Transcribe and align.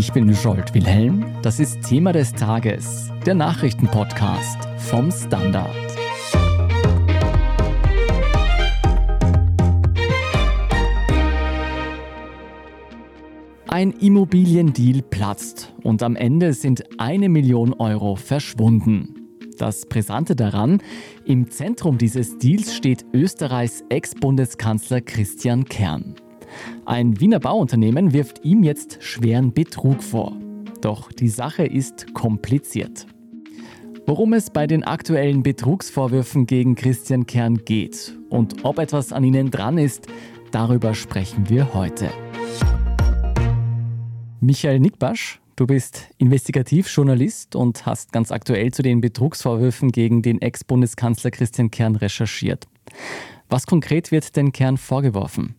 Ich 0.00 0.14
bin 0.14 0.34
Scholt 0.34 0.72
Wilhelm. 0.72 1.26
Das 1.42 1.60
ist 1.60 1.82
Thema 1.82 2.14
des 2.14 2.32
Tages, 2.32 3.12
der 3.26 3.34
Nachrichtenpodcast 3.34 4.56
vom 4.78 5.12
Standard. 5.12 5.76
Ein 13.68 13.90
Immobiliendeal 13.90 15.02
platzt 15.02 15.74
und 15.82 16.02
am 16.02 16.16
Ende 16.16 16.54
sind 16.54 16.82
eine 16.98 17.28
Million 17.28 17.74
Euro 17.74 18.16
verschwunden. 18.16 19.28
Das 19.58 19.84
Brisante 19.84 20.34
daran, 20.34 20.78
im 21.26 21.50
Zentrum 21.50 21.98
dieses 21.98 22.38
Deals 22.38 22.74
steht 22.74 23.04
Österreichs 23.12 23.84
Ex-Bundeskanzler 23.90 25.02
Christian 25.02 25.66
Kern. 25.66 26.14
Ein 26.84 27.20
Wiener 27.20 27.40
Bauunternehmen 27.40 28.12
wirft 28.12 28.44
ihm 28.44 28.62
jetzt 28.62 29.02
schweren 29.02 29.52
Betrug 29.52 30.02
vor. 30.02 30.36
Doch 30.80 31.12
die 31.12 31.28
Sache 31.28 31.64
ist 31.64 32.14
kompliziert. 32.14 33.06
Worum 34.06 34.32
es 34.32 34.50
bei 34.50 34.66
den 34.66 34.82
aktuellen 34.82 35.42
Betrugsvorwürfen 35.42 36.46
gegen 36.46 36.74
Christian 36.74 37.26
Kern 37.26 37.64
geht 37.64 38.18
und 38.28 38.64
ob 38.64 38.78
etwas 38.78 39.12
an 39.12 39.22
ihnen 39.22 39.50
dran 39.50 39.78
ist, 39.78 40.06
darüber 40.50 40.94
sprechen 40.94 41.48
wir 41.48 41.74
heute. 41.74 42.10
Michael 44.40 44.80
Nickbasch, 44.80 45.38
du 45.54 45.66
bist 45.66 46.08
Investigativjournalist 46.16 47.54
und 47.54 47.84
hast 47.84 48.10
ganz 48.10 48.32
aktuell 48.32 48.72
zu 48.72 48.82
den 48.82 49.00
Betrugsvorwürfen 49.00 49.92
gegen 49.92 50.22
den 50.22 50.40
Ex-Bundeskanzler 50.40 51.30
Christian 51.30 51.70
Kern 51.70 51.94
recherchiert. 51.94 52.66
Was 53.50 53.66
konkret 53.66 54.10
wird 54.10 54.34
denn 54.36 54.52
Kern 54.52 54.78
vorgeworfen? 54.78 55.56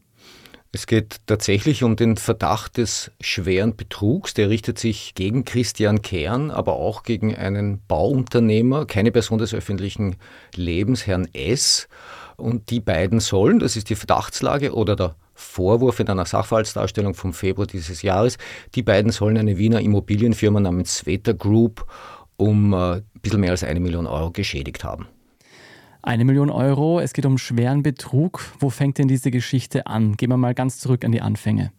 Es 0.74 0.88
geht 0.88 1.18
tatsächlich 1.26 1.84
um 1.84 1.98
den 1.98 2.16
Verdacht 2.16 2.78
des 2.78 3.12
schweren 3.20 3.76
Betrugs. 3.76 4.34
Der 4.34 4.50
richtet 4.50 4.80
sich 4.80 5.16
gegen 5.16 5.44
Christian 5.44 6.02
Kern, 6.02 6.50
aber 6.50 6.74
auch 6.74 7.04
gegen 7.04 7.36
einen 7.36 7.82
Bauunternehmer, 7.88 8.86
keine 8.86 9.12
Person 9.12 9.38
des 9.38 9.54
öffentlichen 9.54 10.16
Lebens, 10.56 11.06
Herrn 11.06 11.28
S. 11.34 11.90
Und 12.38 12.70
die 12.70 12.80
beiden 12.80 13.20
sollen, 13.20 13.60
das 13.60 13.76
ist 13.76 13.90
die 13.90 13.96
Verdachtslage 13.96 14.74
oder 14.74 14.96
der 14.96 15.16
Vorwurf 15.34 16.00
in 16.00 16.08
einer 16.08 16.26
Sachverhaltsdarstellung 16.26 17.16
vom 17.16 17.34
Februar 17.34 17.68
dieses 17.68 18.02
Jahres, 18.02 18.38
die 18.76 18.84
beiden 18.84 19.12
sollen 19.12 19.38
eine 19.38 19.58
Wiener 19.58 19.82
Immobilienfirma 19.82 20.60
namens 20.60 21.00
Sveta 21.00 21.34
Group 21.34 21.86
um 22.38 22.74
äh, 22.74 22.96
ein 22.96 23.04
bisschen 23.22 23.40
mehr 23.42 23.52
als 23.52 23.64
eine 23.64 23.80
Million 23.80 24.08
Euro 24.08 24.32
geschädigt 24.32 24.84
haben. 24.84 25.08
Eine 26.04 26.26
Million 26.26 26.50
Euro, 26.50 27.00
es 27.00 27.14
geht 27.14 27.28
um 27.28 27.38
schweren 27.38 27.84
Betrug. 27.84 28.44
Wo 28.60 28.72
fängt 28.72 28.98
denn 28.98 29.08
diese 29.08 29.30
Geschichte 29.30 29.86
an? 29.86 30.18
Gehen 30.18 30.30
wir 30.30 30.38
mal 30.38 30.56
ganz 30.56 30.80
zurück 30.80 31.06
an 31.06 31.12
die 31.12 31.22
Anfänge. 31.22 31.72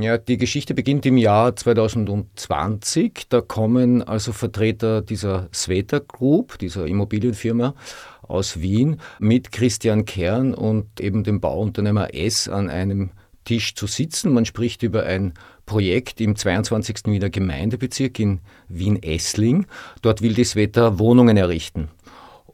Ja, 0.00 0.16
die 0.16 0.36
Geschichte 0.36 0.74
beginnt 0.74 1.06
im 1.06 1.16
Jahr 1.16 1.56
2020. 1.56 3.26
Da 3.28 3.40
kommen 3.40 4.02
also 4.02 4.32
Vertreter 4.32 5.02
dieser 5.02 5.48
Sveta 5.52 5.98
Group, 5.98 6.58
dieser 6.58 6.86
Immobilienfirma 6.86 7.74
aus 8.22 8.60
Wien, 8.60 9.00
mit 9.18 9.50
Christian 9.50 10.04
Kern 10.04 10.54
und 10.54 11.00
eben 11.00 11.24
dem 11.24 11.40
Bauunternehmer 11.40 12.14
S 12.14 12.48
an 12.48 12.70
einem 12.70 13.10
Tisch 13.44 13.74
zu 13.74 13.86
sitzen. 13.86 14.32
Man 14.32 14.44
spricht 14.44 14.82
über 14.82 15.04
ein 15.04 15.32
Projekt 15.64 16.20
im 16.20 16.36
22. 16.36 17.06
Wiener 17.06 17.30
Gemeindebezirk 17.30 18.18
in 18.18 18.40
Wien-Essling. 18.68 19.66
Dort 20.02 20.22
will 20.22 20.34
die 20.34 20.44
Sveta 20.44 20.98
Wohnungen 20.98 21.36
errichten. 21.36 21.88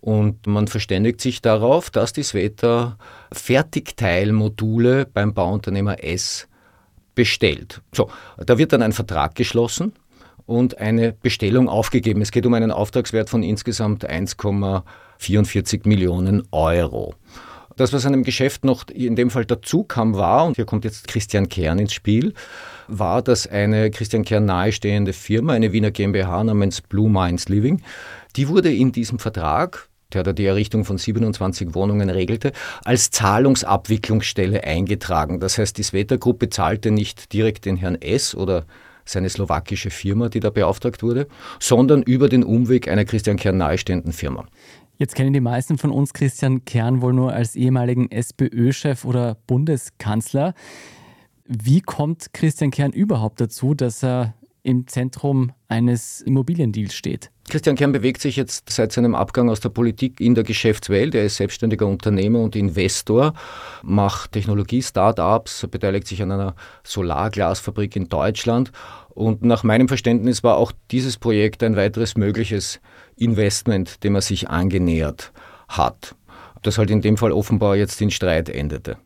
Und 0.04 0.46
man 0.46 0.66
verständigt 0.66 1.22
sich 1.22 1.40
darauf, 1.40 1.88
dass 1.88 2.12
die 2.12 2.24
Sveta 2.24 2.98
Fertigteilmodule 3.32 5.06
beim 5.06 5.32
Bauunternehmer 5.32 6.04
S 6.04 6.46
bestellt. 7.14 7.80
So, 7.90 8.10
da 8.36 8.58
wird 8.58 8.74
dann 8.74 8.82
ein 8.82 8.92
Vertrag 8.92 9.34
geschlossen 9.34 9.94
und 10.44 10.76
eine 10.76 11.14
Bestellung 11.14 11.70
aufgegeben. 11.70 12.20
Es 12.20 12.32
geht 12.32 12.44
um 12.44 12.52
einen 12.52 12.70
Auftragswert 12.70 13.30
von 13.30 13.42
insgesamt 13.42 14.06
1,44 14.06 15.88
Millionen 15.88 16.46
Euro. 16.50 17.14
Das, 17.76 17.94
was 17.94 18.04
an 18.04 18.12
dem 18.12 18.24
Geschäft 18.24 18.62
noch 18.66 18.84
in 18.88 19.16
dem 19.16 19.30
Fall 19.30 19.46
dazu 19.46 19.84
kam, 19.84 20.14
war, 20.16 20.44
und 20.44 20.56
hier 20.56 20.66
kommt 20.66 20.84
jetzt 20.84 21.08
Christian 21.08 21.48
Kern 21.48 21.78
ins 21.78 21.94
Spiel, 21.94 22.34
war, 22.88 23.22
dass 23.22 23.46
eine 23.46 23.90
Christian 23.90 24.22
Kern 24.22 24.44
nahestehende 24.44 25.14
Firma, 25.14 25.54
eine 25.54 25.72
Wiener 25.72 25.92
GmbH 25.92 26.44
namens 26.44 26.82
Blue 26.82 27.08
Minds 27.08 27.48
Living, 27.48 27.80
die 28.36 28.48
wurde 28.48 28.70
in 28.70 28.92
diesem 28.92 29.18
Vertrag 29.18 29.88
der 30.12 30.32
die 30.32 30.44
Errichtung 30.44 30.84
von 30.84 30.98
27 30.98 31.74
Wohnungen 31.74 32.10
regelte, 32.10 32.52
als 32.84 33.10
Zahlungsabwicklungsstelle 33.10 34.64
eingetragen. 34.64 35.40
Das 35.40 35.58
heißt, 35.58 35.76
die 35.78 35.82
Sveta-Gruppe 35.82 36.50
zahlte 36.50 36.90
nicht 36.90 37.32
direkt 37.32 37.64
den 37.64 37.76
Herrn 37.76 37.96
S. 38.00 38.34
oder 38.34 38.64
seine 39.04 39.28
slowakische 39.28 39.90
Firma, 39.90 40.28
die 40.28 40.40
da 40.40 40.50
beauftragt 40.50 41.02
wurde, 41.02 41.26
sondern 41.60 42.02
über 42.02 42.28
den 42.28 42.42
Umweg 42.42 42.88
einer 42.88 43.04
Christian 43.04 43.36
Kern 43.36 43.58
nahestehenden 43.58 44.12
Firma. 44.12 44.46
Jetzt 44.96 45.14
kennen 45.16 45.32
die 45.32 45.40
meisten 45.40 45.76
von 45.76 45.90
uns 45.90 46.12
Christian 46.12 46.64
Kern 46.64 47.02
wohl 47.02 47.12
nur 47.12 47.32
als 47.32 47.56
ehemaligen 47.56 48.10
SPÖ-Chef 48.10 49.04
oder 49.04 49.36
Bundeskanzler. 49.46 50.54
Wie 51.46 51.80
kommt 51.80 52.32
Christian 52.32 52.70
Kern 52.70 52.92
überhaupt 52.92 53.40
dazu, 53.40 53.74
dass 53.74 54.02
er 54.04 54.34
im 54.64 54.88
Zentrum 54.88 55.52
eines 55.68 56.20
Immobiliendeals 56.22 56.94
steht? 56.94 57.30
Christian 57.48 57.76
Kern 57.76 57.92
bewegt 57.92 58.22
sich 58.22 58.36
jetzt 58.36 58.70
seit 58.70 58.90
seinem 58.90 59.14
Abgang 59.14 59.50
aus 59.50 59.60
der 59.60 59.68
Politik 59.68 60.20
in 60.20 60.34
der 60.34 60.44
Geschäftswelt. 60.44 61.14
Er 61.14 61.24
ist 61.24 61.36
selbstständiger 61.36 61.86
Unternehmer 61.86 62.40
und 62.40 62.56
Investor, 62.56 63.34
macht 63.82 64.32
Technologie-Startups, 64.32 65.68
beteiligt 65.70 66.06
sich 66.06 66.22
an 66.22 66.32
einer 66.32 66.56
Solarglasfabrik 66.82 67.94
in 67.94 68.08
Deutschland. 68.08 68.72
Und 69.10 69.42
nach 69.42 69.62
meinem 69.62 69.88
Verständnis 69.88 70.42
war 70.42 70.56
auch 70.56 70.72
dieses 70.90 71.18
Projekt 71.18 71.62
ein 71.62 71.76
weiteres 71.76 72.16
mögliches 72.16 72.80
Investment, 73.16 74.02
dem 74.02 74.14
er 74.14 74.22
sich 74.22 74.48
angenähert 74.48 75.32
hat. 75.68 76.16
Das 76.62 76.78
halt 76.78 76.90
in 76.90 77.02
dem 77.02 77.18
Fall 77.18 77.30
offenbar 77.30 77.76
jetzt 77.76 78.00
in 78.00 78.10
Streit 78.10 78.48
endete. 78.48 78.96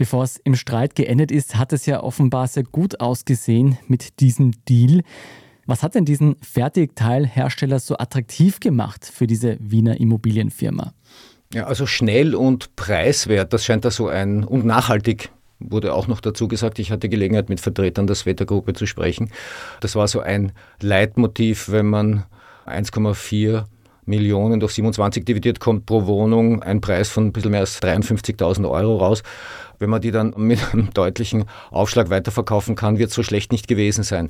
Bevor 0.00 0.24
es 0.24 0.38
im 0.38 0.54
Streit 0.54 0.94
geendet 0.94 1.30
ist, 1.30 1.56
hat 1.56 1.74
es 1.74 1.84
ja 1.84 2.02
offenbar 2.02 2.48
sehr 2.48 2.62
gut 2.62 3.00
ausgesehen 3.00 3.76
mit 3.86 4.18
diesem 4.20 4.52
Deal. 4.66 5.02
Was 5.66 5.82
hat 5.82 5.94
denn 5.94 6.06
diesen 6.06 6.36
Fertigteilhersteller 6.40 7.78
so 7.80 7.98
attraktiv 7.98 8.60
gemacht 8.60 9.04
für 9.04 9.26
diese 9.26 9.58
Wiener 9.60 10.00
Immobilienfirma? 10.00 10.94
Ja, 11.52 11.66
also 11.66 11.84
schnell 11.84 12.34
und 12.34 12.76
preiswert, 12.76 13.52
das 13.52 13.66
scheint 13.66 13.84
da 13.84 13.90
so 13.90 14.08
ein 14.08 14.42
und 14.42 14.64
nachhaltig 14.64 15.32
wurde 15.58 15.92
auch 15.92 16.06
noch 16.06 16.22
dazu 16.22 16.48
gesagt, 16.48 16.78
ich 16.78 16.90
hatte 16.90 17.10
Gelegenheit 17.10 17.50
mit 17.50 17.60
Vertretern 17.60 18.06
der 18.06 18.16
Wettergruppe 18.16 18.72
zu 18.72 18.86
sprechen. 18.86 19.30
Das 19.82 19.96
war 19.96 20.08
so 20.08 20.20
ein 20.20 20.52
Leitmotiv, 20.80 21.70
wenn 21.70 21.84
man 21.84 22.24
1,4 22.66 23.66
Millionen 24.06 24.60
durch 24.60 24.72
27 24.72 25.24
dividiert, 25.24 25.60
kommt 25.60 25.86
pro 25.86 26.06
Wohnung 26.06 26.62
ein 26.62 26.80
Preis 26.80 27.08
von 27.08 27.26
ein 27.26 27.32
bisschen 27.32 27.52
mehr 27.52 27.60
als 27.60 27.80
53.000 27.82 28.68
Euro 28.68 28.96
raus. 28.96 29.22
Wenn 29.80 29.90
man 29.90 30.02
die 30.02 30.10
dann 30.10 30.34
mit 30.36 30.60
einem 30.72 30.90
deutlichen 30.92 31.46
Aufschlag 31.70 32.10
weiterverkaufen 32.10 32.76
kann, 32.76 32.98
wird 32.98 33.08
es 33.08 33.16
so 33.16 33.22
schlecht 33.22 33.50
nicht 33.50 33.66
gewesen 33.66 34.04
sein. 34.04 34.28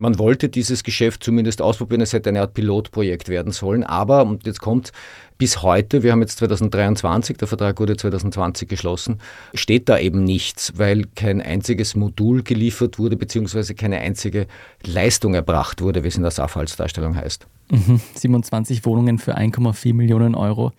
Man 0.00 0.18
wollte 0.18 0.48
dieses 0.48 0.82
Geschäft 0.82 1.24
zumindest 1.24 1.62
ausprobieren, 1.62 2.00
es 2.00 2.12
hätte 2.12 2.28
eine 2.28 2.40
Art 2.40 2.54
Pilotprojekt 2.54 3.28
werden 3.28 3.52
sollen, 3.52 3.84
aber, 3.84 4.24
und 4.24 4.44
jetzt 4.46 4.60
kommt, 4.60 4.92
bis 5.38 5.62
heute, 5.62 6.02
wir 6.02 6.12
haben 6.12 6.20
jetzt 6.20 6.38
2023, 6.38 7.36
der 7.36 7.46
Vertrag 7.46 7.78
wurde 7.78 7.96
2020 7.96 8.68
geschlossen, 8.68 9.20
steht 9.54 9.88
da 9.88 9.98
eben 9.98 10.24
nichts, 10.24 10.72
weil 10.76 11.04
kein 11.14 11.40
einziges 11.40 11.94
Modul 11.94 12.42
geliefert 12.42 12.98
wurde, 12.98 13.16
beziehungsweise 13.16 13.74
keine 13.74 13.98
einzige 13.98 14.48
Leistung 14.84 15.34
erbracht 15.34 15.80
wurde, 15.80 16.02
wie 16.02 16.08
es 16.08 16.16
in 16.16 16.22
der 16.22 16.32
Sachverhaltsdarstellung 16.32 17.14
heißt. 17.14 17.46
Mhm, 17.70 18.00
27 18.14 18.84
Wohnungen 18.84 19.18
für 19.18 19.36
1,4 19.36 19.94
Millionen 19.94 20.34
Euro. 20.34 20.72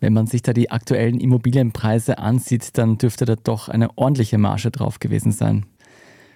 Wenn 0.00 0.12
man 0.12 0.26
sich 0.26 0.42
da 0.42 0.52
die 0.52 0.70
aktuellen 0.70 1.20
Immobilienpreise 1.20 2.18
ansieht, 2.18 2.76
dann 2.78 2.98
dürfte 2.98 3.24
da 3.24 3.36
doch 3.36 3.68
eine 3.68 3.96
ordentliche 3.96 4.38
Marge 4.38 4.70
drauf 4.70 4.98
gewesen 5.00 5.32
sein. 5.32 5.66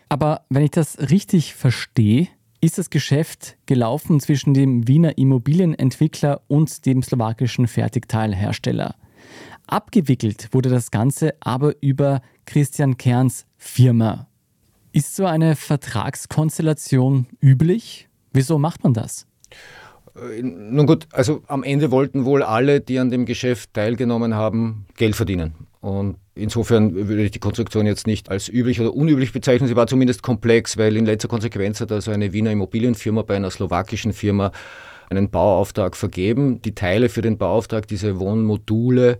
Aber 0.09 0.43
wenn 0.49 0.65
ich 0.65 0.71
das 0.71 0.99
richtig 0.99 1.55
verstehe, 1.55 2.29
ist 2.61 2.79
das 2.79 2.91
Geschäft 2.91 3.57
gelaufen 3.67 4.21
zwischen 4.21 4.55
dem 4.55 4.87
Wiener 4.87 5.17
Immobilienentwickler 5.17 6.43
und 6.49 6.85
dem 6.85 7.03
slowakischen 7.03 7.67
Fertigteilhersteller. 7.67 8.97
Abgewickelt 9.67 10.49
wurde 10.53 10.69
das 10.69 10.91
Ganze 10.91 11.35
aber 11.41 11.75
über 11.81 12.23
Christian 12.45 12.97
Kerns 12.97 13.47
Firma. 13.57 14.27
Ist 14.93 15.15
so 15.15 15.25
eine 15.25 15.55
Vertragskonstellation 15.55 17.27
üblich? 17.41 18.09
Wieso 18.33 18.59
macht 18.59 18.83
man 18.83 18.95
das? 18.95 19.27
Äh, 20.21 20.43
nun 20.43 20.87
gut, 20.87 21.07
also 21.13 21.43
am 21.47 21.63
Ende 21.63 21.91
wollten 21.91 22.25
wohl 22.25 22.43
alle, 22.43 22.81
die 22.81 22.99
an 22.99 23.11
dem 23.11 23.27
Geschäft 23.27 23.75
teilgenommen 23.75 24.35
haben, 24.35 24.87
Geld 24.97 25.17
verdienen. 25.17 25.55
Und 25.81 26.17
insofern 26.35 26.95
würde 26.95 27.25
ich 27.25 27.31
die 27.31 27.39
Konstruktion 27.39 27.87
jetzt 27.87 28.07
nicht 28.07 28.31
als 28.31 28.49
üblich 28.49 28.81
oder 28.81 28.95
unüblich 28.95 29.33
bezeichnen. 29.33 29.67
Sie 29.67 29.77
war 29.77 29.87
zumindest 29.87 30.23
komplex, 30.23 30.77
weil 30.77 30.97
in 30.97 31.07
letzter 31.07 31.29
Konsequenz 31.29 31.81
hat 31.81 31.91
also 31.91 32.11
eine 32.11 32.33
Wiener 32.33 32.51
Immobilienfirma 32.51 33.23
bei 33.23 33.37
einer 33.37 33.51
slowakischen 33.51 34.13
Firma 34.13 34.53
einen 35.11 35.29
Bauauftrag 35.29 35.97
vergeben. 35.97 36.63
Die 36.63 36.75
Teile 36.75 37.09
für 37.09 37.21
den 37.21 37.37
Bauauftrag, 37.37 37.89
diese 37.89 38.21
Wohnmodule, 38.21 39.19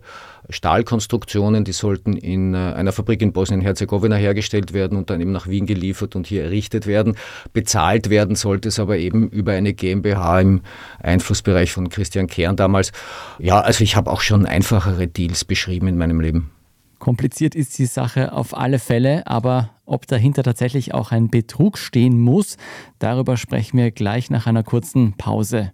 Stahlkonstruktionen, 0.49 1.65
die 1.65 1.73
sollten 1.73 2.13
in 2.13 2.53
äh, 2.53 2.57
einer 2.57 2.93
Fabrik 2.93 3.21
in 3.21 3.33
Bosnien-Herzegowina 3.33 4.15
hergestellt 4.15 4.73
werden 4.73 4.97
und 4.97 5.09
dann 5.09 5.19
eben 5.19 5.33
nach 5.33 5.47
Wien 5.47 5.65
geliefert 5.65 6.15
und 6.15 6.27
hier 6.27 6.43
errichtet 6.43 6.87
werden. 6.87 7.17
Bezahlt 7.51 8.09
werden 8.09 8.35
sollte 8.35 8.69
es 8.69 8.79
aber 8.79 8.97
eben 8.97 9.29
über 9.29 9.51
eine 9.51 9.73
GmbH 9.73 10.39
im 10.39 10.61
Einflussbereich 10.99 11.73
von 11.73 11.89
Christian 11.89 12.27
Kern 12.27 12.55
damals. 12.55 12.93
Ja, 13.37 13.59
also 13.59 13.83
ich 13.83 13.97
habe 13.97 14.11
auch 14.11 14.21
schon 14.21 14.45
einfachere 14.45 15.07
Deals 15.07 15.43
beschrieben 15.43 15.87
in 15.87 15.97
meinem 15.97 16.21
Leben. 16.21 16.51
Kompliziert 16.99 17.55
ist 17.55 17.77
die 17.79 17.87
Sache 17.87 18.31
auf 18.31 18.55
alle 18.55 18.77
Fälle, 18.79 19.25
aber 19.25 19.71
ob 19.85 20.07
dahinter 20.07 20.43
tatsächlich 20.43 20.93
auch 20.93 21.11
ein 21.11 21.29
Betrug 21.29 21.77
stehen 21.77 22.19
muss, 22.19 22.57
darüber 22.99 23.37
sprechen 23.37 23.77
wir 23.77 23.91
gleich 23.91 24.29
nach 24.29 24.45
einer 24.45 24.63
kurzen 24.63 25.13
Pause. 25.17 25.73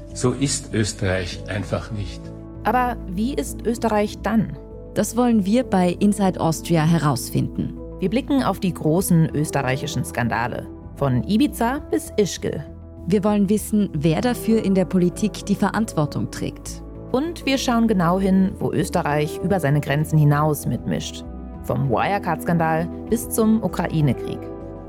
So 0.13 0.31
ist 0.31 0.73
Österreich 0.73 1.43
einfach 1.47 1.91
nicht. 1.91 2.21
Aber 2.63 2.97
wie 3.07 3.33
ist 3.33 3.65
Österreich 3.65 4.19
dann? 4.21 4.57
Das 4.93 5.15
wollen 5.15 5.45
wir 5.45 5.63
bei 5.63 5.95
Inside 5.99 6.39
Austria 6.39 6.83
herausfinden. 6.83 7.77
Wir 7.99 8.09
blicken 8.09 8.43
auf 8.43 8.59
die 8.59 8.73
großen 8.73 9.29
österreichischen 9.33 10.03
Skandale. 10.03 10.67
Von 10.95 11.23
Ibiza 11.23 11.79
bis 11.89 12.11
Ischgl. 12.17 12.63
Wir 13.07 13.23
wollen 13.23 13.49
wissen, 13.49 13.89
wer 13.93 14.21
dafür 14.21 14.63
in 14.63 14.75
der 14.75 14.85
Politik 14.85 15.45
die 15.45 15.55
Verantwortung 15.55 16.29
trägt. 16.29 16.83
Und 17.11 17.45
wir 17.45 17.57
schauen 17.57 17.87
genau 17.87 18.19
hin, 18.19 18.51
wo 18.59 18.71
Österreich 18.71 19.39
über 19.43 19.59
seine 19.59 19.81
Grenzen 19.81 20.17
hinaus 20.17 20.65
mitmischt. 20.65 21.23
Vom 21.63 21.89
Wirecard-Skandal 21.89 22.87
bis 23.09 23.29
zum 23.29 23.63
Ukraine-Krieg. 23.63 24.39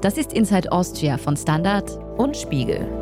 Das 0.01 0.19
ist 0.19 0.33
Inside 0.33 0.71
Austria 0.73 1.17
von 1.17 1.37
Standard 1.37 1.99
und 2.19 2.37
Spiegel. 2.37 3.02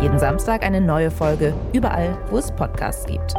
Jeden 0.00 0.18
Samstag 0.18 0.62
eine 0.62 0.80
neue 0.80 1.10
Folge, 1.10 1.52
überall, 1.74 2.16
wo 2.30 2.38
es 2.38 2.50
Podcasts 2.50 3.04
gibt. 3.04 3.34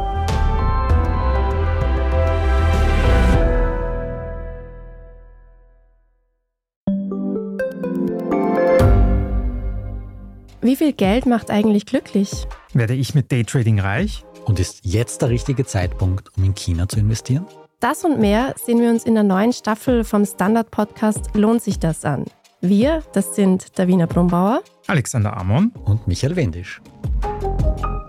Wie 10.60 10.76
viel 10.76 10.92
Geld 10.92 11.26
macht 11.26 11.50
eigentlich 11.50 11.84
glücklich? 11.84 12.46
Werde 12.72 12.94
ich 12.94 13.16
mit 13.16 13.32
Daytrading 13.32 13.80
reich? 13.80 14.24
Und 14.44 14.60
ist 14.60 14.84
jetzt 14.84 15.20
der 15.22 15.30
richtige 15.30 15.66
Zeitpunkt, 15.66 16.30
um 16.36 16.44
in 16.44 16.54
China 16.54 16.88
zu 16.88 17.00
investieren? 17.00 17.44
Das 17.80 18.04
und 18.04 18.20
mehr 18.20 18.54
sehen 18.56 18.80
wir 18.80 18.90
uns 18.90 19.02
in 19.02 19.14
der 19.14 19.24
neuen 19.24 19.52
Staffel 19.52 20.04
vom 20.04 20.24
Standard-Podcast 20.24 21.30
Lohnt 21.34 21.60
sich 21.60 21.80
das 21.80 22.04
an? 22.04 22.26
Wir, 22.64 23.02
das 23.12 23.34
sind 23.34 23.76
Davina 23.76 24.06
Brumbauer, 24.06 24.62
Alexander 24.86 25.36
Amon 25.36 25.72
und 25.84 26.06
Michael 26.06 26.36
Wendisch. 26.36 26.80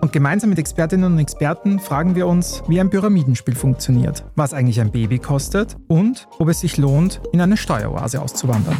Und 0.00 0.12
gemeinsam 0.12 0.50
mit 0.50 0.60
Expertinnen 0.60 1.12
und 1.12 1.18
Experten 1.18 1.80
fragen 1.80 2.14
wir 2.14 2.28
uns, 2.28 2.62
wie 2.68 2.78
ein 2.78 2.88
Pyramidenspiel 2.88 3.56
funktioniert, 3.56 4.24
was 4.36 4.54
eigentlich 4.54 4.80
ein 4.80 4.92
Baby 4.92 5.18
kostet 5.18 5.76
und 5.88 6.28
ob 6.38 6.50
es 6.50 6.60
sich 6.60 6.76
lohnt, 6.76 7.20
in 7.32 7.40
eine 7.40 7.56
Steueroase 7.56 8.22
auszuwandern. 8.22 8.76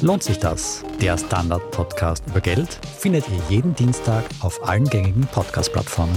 Lohnt 0.00 0.22
sich 0.22 0.38
das? 0.38 0.82
Der 1.02 1.18
Standard-Podcast 1.18 2.24
über 2.26 2.40
Geld 2.40 2.80
findet 2.98 3.26
ihr 3.28 3.42
jeden 3.50 3.74
Dienstag 3.74 4.24
auf 4.40 4.66
allen 4.66 4.84
gängigen 4.84 5.26
Podcast-Plattformen. 5.32 6.16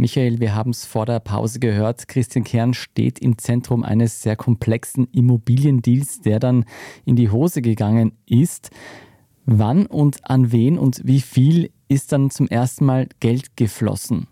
Michael, 0.00 0.40
wir 0.40 0.54
haben 0.54 0.70
es 0.70 0.86
vor 0.86 1.04
der 1.04 1.20
Pause 1.20 1.60
gehört. 1.60 2.08
Christian 2.08 2.42
Kern 2.42 2.72
steht 2.72 3.18
im 3.18 3.36
Zentrum 3.36 3.84
eines 3.84 4.22
sehr 4.22 4.34
komplexen 4.34 5.06
Immobiliendeals, 5.12 6.22
der 6.22 6.40
dann 6.40 6.64
in 7.04 7.16
die 7.16 7.28
Hose 7.28 7.60
gegangen 7.60 8.12
ist. 8.24 8.70
Wann 9.44 9.84
und 9.84 10.20
an 10.22 10.52
wen 10.52 10.78
und 10.78 11.02
wie 11.04 11.20
viel 11.20 11.70
ist 11.88 12.12
dann 12.12 12.30
zum 12.30 12.48
ersten 12.48 12.86
Mal 12.86 13.08
Geld 13.20 13.58
geflossen? 13.58 14.28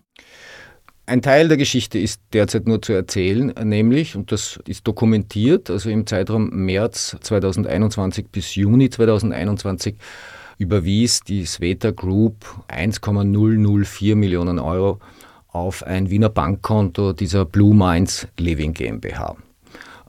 Ein 1.05 1.21
Teil 1.21 1.47
der 1.47 1.57
Geschichte 1.57 1.99
ist 1.99 2.19
derzeit 2.33 2.67
nur 2.67 2.81
zu 2.81 2.93
erzählen, 2.93 3.53
nämlich, 3.63 4.15
und 4.15 4.31
das 4.31 4.59
ist 4.67 4.87
dokumentiert, 4.87 5.69
also 5.69 5.91
im 5.91 6.07
Zeitraum 6.07 6.49
März 6.49 7.15
2021 7.21 8.29
bis 8.29 8.55
Juni 8.55 8.89
2021 8.89 9.97
überwies 10.57 11.21
die 11.21 11.45
Sveta 11.45 11.91
Group 11.91 12.43
1,004 12.67 14.15
Millionen 14.15 14.57
Euro 14.57 14.99
auf 15.51 15.83
ein 15.83 16.09
Wiener 16.09 16.29
Bankkonto 16.29 17.13
dieser 17.13 17.45
Blue 17.45 17.75
Minds 17.75 18.27
Living 18.37 18.73
GmbH. 18.73 19.35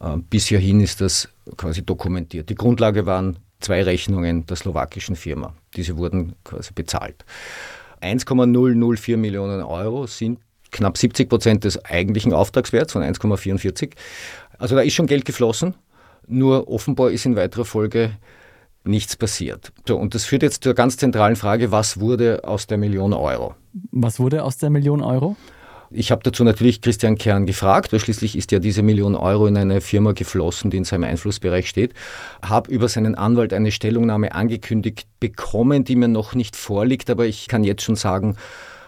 Äh, 0.00 0.16
bis 0.28 0.46
hierhin 0.46 0.80
ist 0.80 1.00
das 1.00 1.28
quasi 1.56 1.82
dokumentiert. 1.84 2.48
Die 2.50 2.54
Grundlage 2.54 3.06
waren 3.06 3.38
zwei 3.60 3.82
Rechnungen 3.82 4.46
der 4.46 4.56
slowakischen 4.56 5.16
Firma. 5.16 5.54
Diese 5.76 5.96
wurden 5.96 6.34
quasi 6.44 6.72
bezahlt. 6.74 7.24
1,004 8.00 9.16
Millionen 9.16 9.62
Euro 9.62 10.06
sind 10.06 10.38
knapp 10.70 10.96
70 10.96 11.28
Prozent 11.28 11.64
des 11.64 11.84
eigentlichen 11.84 12.32
Auftragswerts 12.32 12.92
von 12.92 13.02
1,44. 13.02 13.92
Also 14.58 14.76
da 14.76 14.82
ist 14.82 14.94
schon 14.94 15.06
Geld 15.06 15.24
geflossen, 15.24 15.74
nur 16.26 16.68
offenbar 16.68 17.10
ist 17.10 17.26
in 17.26 17.36
weiterer 17.36 17.64
Folge 17.64 18.12
nichts 18.84 19.16
passiert. 19.16 19.72
So, 19.86 19.96
und 19.96 20.14
das 20.14 20.24
führt 20.24 20.42
jetzt 20.42 20.64
zur 20.64 20.74
ganz 20.74 20.96
zentralen 20.96 21.36
Frage, 21.36 21.70
was 21.70 22.00
wurde 22.00 22.42
aus 22.44 22.66
der 22.66 22.78
Million 22.78 23.12
Euro? 23.12 23.54
Was 23.92 24.18
wurde 24.18 24.44
aus 24.44 24.58
der 24.58 24.70
Million 24.70 25.02
Euro? 25.02 25.36
Ich 25.92 26.12
habe 26.12 26.22
dazu 26.22 26.44
natürlich 26.44 26.82
Christian 26.82 27.18
Kern 27.18 27.46
gefragt, 27.46 27.92
weil 27.92 27.98
schließlich 27.98 28.38
ist 28.38 28.52
ja 28.52 28.60
diese 28.60 28.82
Million 28.82 29.16
Euro 29.16 29.48
in 29.48 29.56
eine 29.56 29.80
Firma 29.80 30.12
geflossen, 30.12 30.70
die 30.70 30.76
in 30.76 30.84
seinem 30.84 31.02
Einflussbereich 31.02 31.68
steht. 31.68 31.94
Habe 32.42 32.70
über 32.70 32.88
seinen 32.88 33.16
Anwalt 33.16 33.52
eine 33.52 33.72
Stellungnahme 33.72 34.32
angekündigt 34.32 35.08
bekommen, 35.18 35.82
die 35.82 35.96
mir 35.96 36.06
noch 36.06 36.36
nicht 36.36 36.54
vorliegt, 36.54 37.10
aber 37.10 37.26
ich 37.26 37.48
kann 37.48 37.64
jetzt 37.64 37.82
schon 37.82 37.96
sagen, 37.96 38.36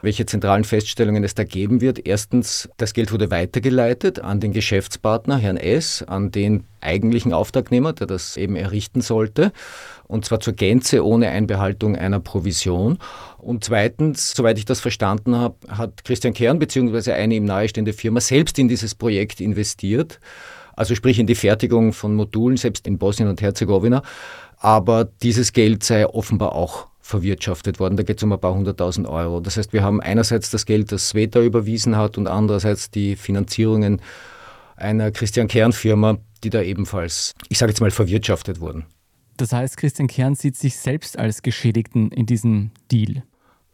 welche 0.03 0.27
zentralen 0.27 0.65
Feststellungen 0.65 1.25
es 1.25 1.35
da 1.35 1.45
geben 1.45 1.81
wird. 1.81 2.07
Erstens, 2.07 2.69
das 2.77 2.93
Geld 2.93 3.13
wurde 3.13 3.31
weitergeleitet 3.31 4.19
an 4.19 4.41
den 4.41 4.53
Geschäftspartner, 4.53 5.39
Herrn 5.39 5.57
S., 5.57 6.03
an 6.03 6.31
den 6.31 6.65
eigentlichen 6.81 7.33
Auftragnehmer, 7.33 7.93
der 7.93 8.09
das 8.09 8.37
eben 8.37 8.57
errichten 8.57 9.01
sollte, 9.01 9.53
und 10.09 10.25
zwar 10.25 10.41
zur 10.41 10.53
Gänze 10.53 11.07
ohne 11.07 11.29
Einbehaltung 11.29 11.97
einer 11.97 12.21
Provision. 12.21 12.99
Und 13.39 13.65
zweitens, 13.65 14.33
soweit 14.33 14.59
ich 14.59 14.65
das 14.65 14.81
verstanden 14.81 15.37
habe, 15.37 15.55
hat 15.69 16.05
Christian 16.05 16.35
Kern 16.35 16.59
bzw. 16.59 17.13
eine 17.13 17.37
ihm 17.37 17.45
nahestehende 17.45 17.93
Firma 17.93 18.21
selbst 18.21 18.59
in 18.59 18.69
dieses 18.69 18.95
Projekt 18.95 19.41
investiert, 19.41 20.21
also 20.75 20.95
sprich 20.95 21.19
in 21.19 21.27
die 21.27 21.35
Fertigung 21.35 21.93
von 21.93 22.15
Modulen, 22.15 22.57
selbst 22.57 22.87
in 22.87 22.99
Bosnien 22.99 23.29
und 23.29 23.41
Herzegowina. 23.41 24.03
Aber 24.59 25.05
dieses 25.05 25.53
Geld 25.53 25.85
sei 25.85 26.07
offenbar 26.07 26.55
auch 26.55 26.89
verwirtschaftet 27.03 27.81
worden. 27.81 27.97
Da 27.97 28.05
geht 28.05 28.19
es 28.19 28.23
um 28.23 28.33
ein 28.33 28.41
paar 28.41 28.55
hunderttausend 28.55 29.07
Euro. 29.07 29.41
Das 29.41 29.57
heißt, 29.57 29.73
wir 29.73 29.83
haben 29.83 30.01
einerseits 30.01 30.51
das 30.51 30.65
Geld, 30.65 30.93
das 30.93 31.11
Sveta 31.11 31.41
überwiesen 31.41 31.97
hat 31.97 32.17
und 32.17 32.29
andererseits 32.29 32.91
die 32.91 33.17
Finanzierungen 33.17 34.01
einer 34.77 35.11
Christian 35.11 35.49
Kern 35.49 35.73
Firma, 35.73 36.19
die 36.45 36.51
da 36.51 36.63
ebenfalls, 36.63 37.35
ich 37.49 37.59
sage 37.59 37.71
jetzt 37.73 37.81
mal, 37.81 37.91
verwirtschaftet 37.91 38.61
wurden. 38.61 38.87
Das 39.37 39.53
heißt, 39.53 39.77
Christian 39.77 40.09
Kern 40.09 40.35
sieht 40.35 40.57
sich 40.57 40.77
selbst 40.77 41.19
als 41.19 41.43
Geschädigten 41.43 42.11
in 42.11 42.27
diesem 42.27 42.71
Deal. 42.91 43.25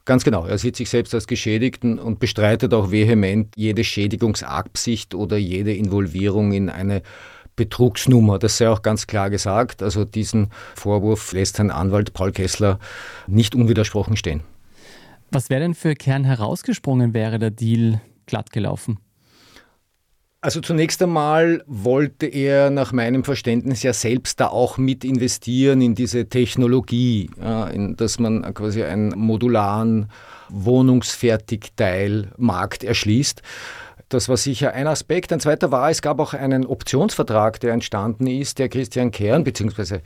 Ganz 0.06 0.24
genau, 0.24 0.46
er 0.46 0.56
sieht 0.56 0.76
sich 0.76 0.88
selbst 0.88 1.14
als 1.14 1.26
Geschädigten 1.26 1.98
und 1.98 2.18
bestreitet 2.18 2.72
auch 2.72 2.90
vehement 2.90 3.54
jede 3.56 3.84
Schädigungsabsicht 3.84 5.14
oder 5.14 5.36
jede 5.36 5.74
Involvierung 5.74 6.52
in 6.52 6.70
eine 6.70 7.02
Betrugsnummer. 7.58 8.38
Das 8.38 8.56
sei 8.56 8.70
auch 8.70 8.80
ganz 8.80 9.06
klar 9.06 9.28
gesagt. 9.28 9.82
Also 9.82 10.06
diesen 10.06 10.48
Vorwurf 10.74 11.32
lässt 11.32 11.56
sein 11.56 11.70
Anwalt 11.70 12.14
Paul 12.14 12.32
Kessler 12.32 12.78
nicht 13.26 13.54
unwidersprochen 13.54 14.16
stehen. 14.16 14.40
Was 15.30 15.50
wäre 15.50 15.60
denn 15.60 15.74
für 15.74 15.94
Kern 15.94 16.24
herausgesprungen, 16.24 17.12
wäre 17.12 17.38
der 17.38 17.50
Deal 17.50 18.00
glatt 18.24 18.50
gelaufen? 18.50 18.98
Also 20.40 20.60
zunächst 20.60 21.02
einmal 21.02 21.64
wollte 21.66 22.26
er 22.26 22.70
nach 22.70 22.92
meinem 22.92 23.24
Verständnis 23.24 23.82
ja 23.82 23.92
selbst 23.92 24.38
da 24.38 24.46
auch 24.46 24.78
mit 24.78 25.04
investieren 25.04 25.80
in 25.80 25.96
diese 25.96 26.28
Technologie, 26.28 27.28
in, 27.74 27.96
dass 27.96 28.20
man 28.20 28.54
quasi 28.54 28.84
einen 28.84 29.18
modularen 29.18 30.12
Wohnungsfertigteilmarkt 30.48 32.84
erschließt. 32.84 33.42
Das 34.08 34.30
war 34.30 34.38
sicher 34.38 34.72
ein 34.72 34.86
Aspekt. 34.86 35.32
Ein 35.32 35.40
zweiter 35.40 35.70
war, 35.70 35.90
es 35.90 36.00
gab 36.00 36.18
auch 36.18 36.32
einen 36.32 36.64
Optionsvertrag, 36.64 37.60
der 37.60 37.74
entstanden 37.74 38.26
ist, 38.26 38.58
der 38.58 38.70
Christian 38.70 39.10
Kern 39.10 39.44
bzw. 39.44 39.98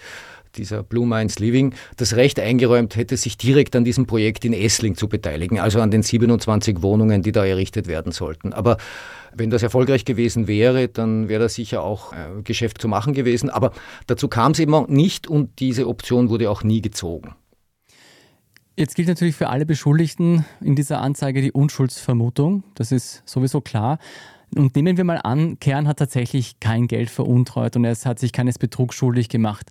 dieser 0.56 0.82
Blue 0.82 1.06
Minds 1.06 1.38
Living, 1.38 1.72
das 1.98 2.16
Recht 2.16 2.40
eingeräumt 2.40 2.96
hätte, 2.96 3.16
sich 3.16 3.36
direkt 3.36 3.76
an 3.76 3.84
diesem 3.84 4.06
Projekt 4.06 4.44
in 4.44 4.54
Essling 4.54 4.96
zu 4.96 5.08
beteiligen, 5.08 5.60
also 5.60 5.80
an 5.80 5.92
den 5.92 6.02
27 6.02 6.82
Wohnungen, 6.82 7.22
die 7.22 7.30
da 7.30 7.46
errichtet 7.46 7.86
werden 7.86 8.10
sollten. 8.10 8.52
Aber 8.52 8.76
wenn 9.34 9.50
das 9.50 9.62
erfolgreich 9.62 10.04
gewesen 10.04 10.48
wäre, 10.48 10.88
dann 10.88 11.28
wäre 11.28 11.44
das 11.44 11.54
sicher 11.54 11.84
auch 11.84 12.12
äh, 12.12 12.42
Geschäft 12.42 12.80
zu 12.80 12.88
machen 12.88 13.14
gewesen. 13.14 13.50
Aber 13.50 13.70
dazu 14.08 14.26
kam 14.26 14.50
es 14.50 14.58
eben 14.58 14.84
nicht 14.88 15.28
und 15.28 15.60
diese 15.60 15.86
Option 15.86 16.28
wurde 16.28 16.50
auch 16.50 16.64
nie 16.64 16.82
gezogen. 16.82 17.36
Jetzt 18.74 18.94
gilt 18.94 19.08
natürlich 19.08 19.36
für 19.36 19.50
alle 19.50 19.66
Beschuldigten 19.66 20.46
in 20.62 20.74
dieser 20.74 21.02
Anzeige 21.02 21.42
die 21.42 21.52
Unschuldsvermutung. 21.52 22.64
Das 22.74 22.90
ist 22.90 23.22
sowieso 23.28 23.60
klar. 23.60 23.98
Und 24.54 24.74
nehmen 24.74 24.96
wir 24.96 25.04
mal 25.04 25.20
an, 25.22 25.58
Kern 25.60 25.86
hat 25.86 25.98
tatsächlich 25.98 26.58
kein 26.58 26.86
Geld 26.86 27.10
veruntreut 27.10 27.76
und 27.76 27.84
er 27.84 27.94
hat 27.94 28.18
sich 28.18 28.32
keines 28.32 28.58
Betrugs 28.58 28.94
schuldig 28.94 29.28
gemacht. 29.28 29.70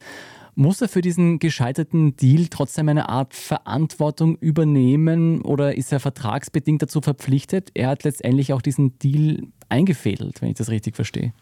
Muss 0.53 0.81
er 0.81 0.89
für 0.89 1.01
diesen 1.01 1.39
gescheiterten 1.39 2.15
Deal 2.17 2.48
trotzdem 2.48 2.89
eine 2.89 3.10
Art 3.10 3.34
Verantwortung 3.34 4.38
übernehmen 4.38 5.41
oder 5.41 5.75
ist 5.75 5.91
er 5.91 6.00
vertragsbedingt 6.00 6.81
dazu 6.81 7.01
verpflichtet? 7.01 7.72
Er 7.74 7.88
hat 7.88 8.03
letztendlich 8.03 8.53
auch 8.53 8.62
diesen 8.62 9.00
Deal 9.00 9.48
eingefädelt, 9.70 10.41
wenn 10.41 10.50
ich 10.50 10.58
das 10.58 10.70
richtig 10.70 10.96
verstehe. 10.96 11.34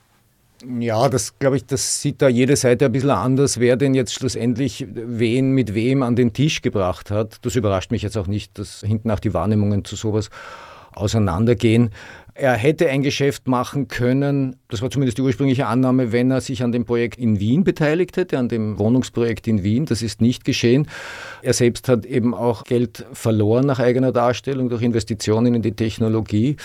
Ja, 0.67 1.07
das 1.07 1.39
glaube 1.39 1.55
ich, 1.55 1.65
das 1.65 2.01
sieht 2.01 2.21
da 2.21 2.27
jede 2.27 2.55
Seite 2.55 2.85
ein 2.85 2.91
bisschen 2.91 3.11
anders, 3.11 3.59
wer 3.59 3.77
denn 3.77 3.93
jetzt 3.93 4.13
schlussendlich 4.13 4.85
wen 4.93 5.51
mit 5.51 5.73
wem 5.73 6.03
an 6.03 6.15
den 6.17 6.33
Tisch 6.33 6.61
gebracht 6.61 7.11
hat. 7.11 7.37
Das 7.45 7.55
überrascht 7.55 7.91
mich 7.91 8.01
jetzt 8.01 8.17
auch 8.17 8.27
nicht, 8.27 8.59
dass 8.59 8.81
hinten 8.81 9.09
auch 9.09 9.19
die 9.19 9.33
Wahrnehmungen 9.33 9.85
zu 9.85 9.95
sowas 9.95 10.29
auseinandergehen. 10.93 11.91
Er 12.39 12.53
hätte 12.53 12.87
ein 12.87 13.01
Geschäft 13.01 13.49
machen 13.49 13.89
können, 13.89 14.55
das 14.69 14.81
war 14.81 14.89
zumindest 14.89 15.17
die 15.17 15.23
ursprüngliche 15.23 15.67
Annahme, 15.67 16.13
wenn 16.13 16.31
er 16.31 16.39
sich 16.39 16.63
an 16.63 16.71
dem 16.71 16.85
Projekt 16.85 17.19
in 17.19 17.41
Wien 17.41 17.65
beteiligt 17.65 18.15
hätte, 18.15 18.37
an 18.37 18.47
dem 18.47 18.79
Wohnungsprojekt 18.79 19.45
in 19.49 19.61
Wien. 19.61 19.85
Das 19.85 20.01
ist 20.01 20.21
nicht 20.21 20.45
geschehen. 20.45 20.87
Er 21.41 21.51
selbst 21.51 21.89
hat 21.89 22.05
eben 22.05 22.33
auch 22.33 22.63
Geld 22.63 23.05
verloren 23.11 23.65
nach 23.65 23.79
eigener 23.79 24.13
Darstellung 24.13 24.69
durch 24.69 24.83
Investitionen 24.83 25.53
in 25.53 25.61
die 25.61 25.73
Technologie. 25.73 26.55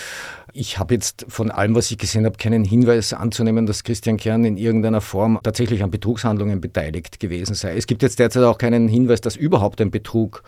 Ich 0.53 0.79
habe 0.79 0.93
jetzt 0.93 1.25
von 1.27 1.51
allem, 1.51 1.75
was 1.75 1.91
ich 1.91 1.97
gesehen 1.97 2.23
habe, 2.23 2.37
keinen 2.37 2.63
Hinweis 2.63 3.11
anzunehmen, 3.11 3.65
dass 3.65 3.83
Christian 3.83 4.15
Kern 4.15 4.45
in 4.45 4.55
irgendeiner 4.55 5.01
Form 5.01 5.39
tatsächlich 5.43 5.83
an 5.83 5.91
Betrugshandlungen 5.91 6.61
beteiligt 6.61 7.19
gewesen 7.19 7.53
sei. 7.53 7.75
Es 7.75 7.85
gibt 7.85 8.01
jetzt 8.01 8.19
derzeit 8.19 8.43
auch 8.43 8.57
keinen 8.57 8.87
Hinweis, 8.87 9.19
dass 9.19 9.35
überhaupt 9.35 9.81
ein 9.81 9.91
Betrug 9.91 10.41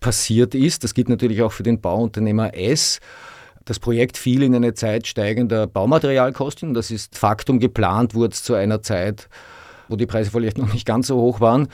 passiert 0.00 0.54
ist. 0.54 0.84
Das 0.84 0.94
gilt 0.94 1.08
natürlich 1.08 1.42
auch 1.42 1.52
für 1.52 1.62
den 1.62 1.80
Bauunternehmer 1.80 2.54
S. 2.54 3.00
Das 3.64 3.78
Projekt 3.78 4.16
fiel 4.16 4.42
in 4.42 4.54
eine 4.54 4.74
Zeit 4.74 5.06
steigender 5.06 5.66
Baumaterialkosten. 5.66 6.72
Das 6.74 6.90
ist 6.90 7.18
Faktum. 7.18 7.58
Geplant 7.58 8.14
wurde 8.14 8.32
es 8.32 8.42
zu 8.42 8.54
einer 8.54 8.82
Zeit, 8.82 9.28
wo 9.88 9.96
die 9.96 10.06
Preise 10.06 10.30
vielleicht 10.30 10.58
noch 10.58 10.72
nicht 10.72 10.86
ganz 10.86 11.08
so 11.08 11.16
hoch 11.16 11.40
waren. 11.40 11.68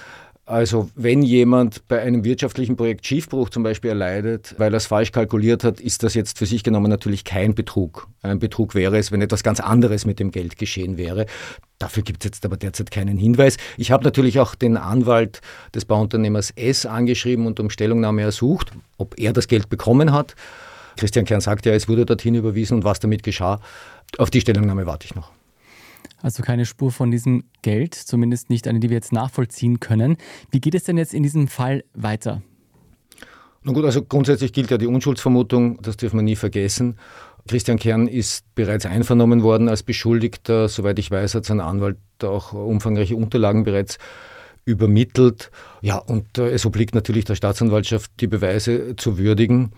Also 0.46 0.90
wenn 0.94 1.22
jemand 1.22 1.88
bei 1.88 2.02
einem 2.02 2.22
wirtschaftlichen 2.22 2.76
Projekt 2.76 3.06
Schiefbruch 3.06 3.48
zum 3.48 3.62
Beispiel 3.62 3.90
erleidet, 3.90 4.54
weil 4.58 4.74
er 4.74 4.76
es 4.76 4.84
falsch 4.86 5.10
kalkuliert 5.10 5.64
hat, 5.64 5.80
ist 5.80 6.02
das 6.02 6.12
jetzt 6.12 6.36
für 6.36 6.44
sich 6.44 6.62
genommen 6.62 6.90
natürlich 6.90 7.24
kein 7.24 7.54
Betrug. 7.54 8.08
Ein 8.20 8.40
Betrug 8.40 8.74
wäre 8.74 8.98
es, 8.98 9.10
wenn 9.10 9.22
etwas 9.22 9.42
ganz 9.42 9.60
anderes 9.60 10.04
mit 10.04 10.20
dem 10.20 10.30
Geld 10.30 10.58
geschehen 10.58 10.98
wäre. 10.98 11.24
Dafür 11.78 12.02
gibt 12.02 12.24
es 12.24 12.28
jetzt 12.28 12.44
aber 12.44 12.58
derzeit 12.58 12.90
keinen 12.90 13.16
Hinweis. 13.16 13.56
Ich 13.78 13.90
habe 13.90 14.04
natürlich 14.04 14.38
auch 14.38 14.54
den 14.54 14.76
Anwalt 14.76 15.40
des 15.74 15.86
Bauunternehmers 15.86 16.50
S 16.50 16.84
angeschrieben 16.84 17.46
und 17.46 17.58
um 17.58 17.70
Stellungnahme 17.70 18.20
ersucht, 18.20 18.72
ob 18.98 19.18
er 19.18 19.32
das 19.32 19.48
Geld 19.48 19.70
bekommen 19.70 20.12
hat. 20.12 20.34
Christian 20.98 21.24
Kern 21.24 21.40
sagt 21.40 21.64
ja, 21.64 21.72
es 21.72 21.88
wurde 21.88 22.04
dorthin 22.04 22.34
überwiesen 22.34 22.76
und 22.76 22.84
was 22.84 23.00
damit 23.00 23.22
geschah, 23.22 23.60
auf 24.18 24.30
die 24.30 24.42
Stellungnahme 24.42 24.84
warte 24.84 25.06
ich 25.06 25.14
noch. 25.14 25.32
Also 26.24 26.42
keine 26.42 26.64
Spur 26.64 26.90
von 26.90 27.10
diesem 27.10 27.44
Geld, 27.60 27.94
zumindest 27.94 28.48
nicht 28.48 28.66
eine, 28.66 28.80
die 28.80 28.88
wir 28.88 28.94
jetzt 28.94 29.12
nachvollziehen 29.12 29.78
können. 29.78 30.16
Wie 30.50 30.58
geht 30.58 30.74
es 30.74 30.84
denn 30.84 30.96
jetzt 30.96 31.12
in 31.12 31.22
diesem 31.22 31.48
Fall 31.48 31.84
weiter? 31.92 32.40
Na 33.62 33.72
gut, 33.72 33.84
also 33.84 34.02
grundsätzlich 34.02 34.54
gilt 34.54 34.70
ja 34.70 34.78
die 34.78 34.86
Unschuldsvermutung, 34.86 35.82
das 35.82 35.98
dürfen 35.98 36.16
wir 36.16 36.22
nie 36.22 36.36
vergessen. 36.36 36.96
Christian 37.46 37.78
Kern 37.78 38.08
ist 38.08 38.46
bereits 38.54 38.86
einvernommen 38.86 39.42
worden 39.42 39.68
als 39.68 39.82
Beschuldigter. 39.82 40.70
Soweit 40.70 40.98
ich 40.98 41.10
weiß, 41.10 41.34
hat 41.34 41.44
sein 41.44 41.60
Anwalt 41.60 41.98
auch 42.22 42.54
umfangreiche 42.54 43.16
Unterlagen 43.16 43.64
bereits 43.64 43.98
übermittelt. 44.64 45.50
Ja, 45.82 45.98
und 45.98 46.38
äh, 46.38 46.48
es 46.48 46.64
obliegt 46.64 46.94
natürlich 46.94 47.26
der 47.26 47.34
Staatsanwaltschaft, 47.34 48.10
die 48.20 48.28
Beweise 48.28 48.96
zu 48.96 49.18
würdigen. 49.18 49.72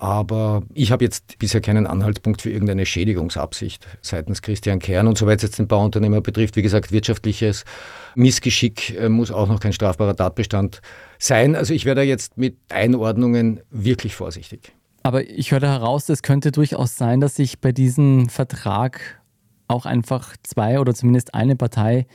Aber 0.00 0.62
ich 0.72 0.92
habe 0.92 1.04
jetzt 1.04 1.38
bisher 1.38 1.60
keinen 1.60 1.86
Anhaltspunkt 1.86 2.40
für 2.40 2.48
irgendeine 2.48 2.86
Schädigungsabsicht 2.86 3.86
seitens 4.00 4.40
Christian 4.40 4.78
Kern. 4.78 5.06
Und 5.06 5.18
soweit 5.18 5.40
es 5.40 5.42
jetzt 5.42 5.58
den 5.58 5.68
Bauunternehmer 5.68 6.22
betrifft, 6.22 6.56
wie 6.56 6.62
gesagt, 6.62 6.90
wirtschaftliches 6.90 7.66
Missgeschick 8.14 8.98
äh, 8.98 9.10
muss 9.10 9.30
auch 9.30 9.46
noch 9.46 9.60
kein 9.60 9.74
strafbarer 9.74 10.16
Tatbestand 10.16 10.80
sein. 11.18 11.54
Also 11.54 11.74
ich 11.74 11.84
werde 11.84 12.00
jetzt 12.00 12.38
mit 12.38 12.56
Einordnungen 12.70 13.60
wirklich 13.68 14.16
vorsichtig. 14.16 14.72
Aber 15.02 15.28
ich 15.28 15.52
höre 15.52 15.68
heraus, 15.68 16.08
es 16.08 16.22
könnte 16.22 16.50
durchaus 16.50 16.96
sein, 16.96 17.20
dass 17.20 17.36
sich 17.36 17.60
bei 17.60 17.70
diesem 17.70 18.30
Vertrag 18.30 19.20
auch 19.68 19.84
einfach 19.84 20.34
zwei 20.42 20.80
oder 20.80 20.94
zumindest 20.94 21.34
eine 21.34 21.56
Partei 21.56 22.06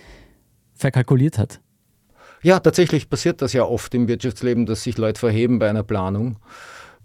verkalkuliert 0.74 1.38
hat. 1.38 1.62
Ja, 2.42 2.60
tatsächlich 2.60 3.12
passiert 3.12 3.44
das 3.44 3.54
ja 3.54 3.64
oft 3.64 3.94
im 3.94 4.08
Wirtschaftsleben, 4.08 4.66
dass 4.66 4.82
sich 4.82 4.98
Leute 4.98 5.20
verheben 5.20 5.60
bei 5.60 5.70
einer 5.70 5.84
Planung 5.84 6.38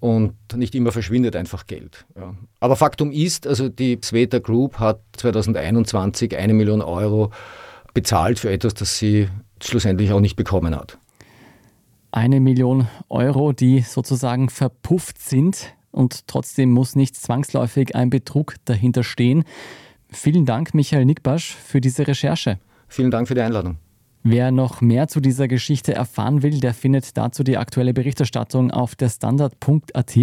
und 0.00 0.34
nicht 0.54 0.74
immer 0.74 0.92
verschwindet 0.92 1.36
einfach 1.36 1.66
Geld. 1.66 2.06
Ja. 2.16 2.34
Aber 2.58 2.76
Faktum 2.76 3.12
ist, 3.12 3.46
also 3.46 3.68
die 3.68 3.98
Sveta 4.02 4.38
Group 4.38 4.78
hat 4.78 5.00
2021 5.16 6.36
eine 6.36 6.54
Million 6.54 6.80
Euro 6.80 7.30
bezahlt 7.94 8.38
für 8.38 8.50
etwas, 8.50 8.74
das 8.74 8.98
sie 8.98 9.28
schlussendlich 9.62 10.12
auch 10.12 10.20
nicht 10.20 10.36
bekommen 10.36 10.74
hat. 10.74 10.98
Eine 12.12 12.40
Million 12.40 12.88
Euro, 13.08 13.52
die 13.52 13.80
sozusagen 13.80 14.48
verpufft 14.48 15.20
sind 15.20 15.74
und 15.92 16.26
trotzdem 16.26 16.70
muss 16.70 16.96
nicht 16.96 17.14
zwangsläufig 17.14 17.94
ein 17.94 18.10
Betrug 18.10 18.54
dahinter 18.64 19.04
stehen. 19.04 19.44
Vielen 20.08 20.44
Dank, 20.46 20.74
Michael 20.74 21.04
Nickbasch, 21.04 21.54
für 21.54 21.80
diese 21.80 22.06
Recherche. 22.06 22.58
Vielen 22.88 23.10
Dank 23.10 23.28
für 23.28 23.34
die 23.34 23.42
Einladung. 23.42 23.76
Wer 24.22 24.50
noch 24.50 24.82
mehr 24.82 25.08
zu 25.08 25.20
dieser 25.20 25.48
Geschichte 25.48 25.94
erfahren 25.94 26.42
will, 26.42 26.60
der 26.60 26.74
findet 26.74 27.16
dazu 27.16 27.42
die 27.42 27.56
aktuelle 27.56 27.94
Berichterstattung 27.94 28.70
auf 28.70 28.94
der 28.94 29.08
Standard.at. 29.08 30.18